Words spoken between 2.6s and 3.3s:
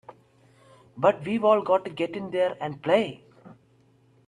play!